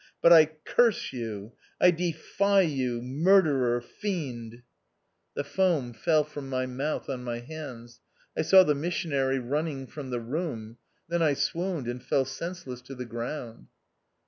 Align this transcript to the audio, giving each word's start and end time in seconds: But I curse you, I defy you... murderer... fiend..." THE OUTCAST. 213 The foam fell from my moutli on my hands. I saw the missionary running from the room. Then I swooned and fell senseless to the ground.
But 0.19 0.33
I 0.33 0.45
curse 0.65 1.13
you, 1.13 1.51
I 1.79 1.91
defy 1.91 2.61
you... 2.61 3.03
murderer... 3.03 3.79
fiend..." 3.81 4.63
THE 5.35 5.41
OUTCAST. 5.41 5.55
213 5.57 5.87
The 5.93 5.93
foam 5.93 5.93
fell 5.93 6.23
from 6.23 6.49
my 6.49 6.65
moutli 6.65 7.09
on 7.09 7.23
my 7.23 7.37
hands. 7.37 8.01
I 8.35 8.41
saw 8.41 8.63
the 8.63 8.73
missionary 8.73 9.37
running 9.37 9.85
from 9.85 10.09
the 10.09 10.19
room. 10.19 10.77
Then 11.07 11.21
I 11.21 11.35
swooned 11.35 11.87
and 11.87 12.01
fell 12.03 12.25
senseless 12.25 12.81
to 12.81 12.95
the 12.95 13.05
ground. 13.05 13.67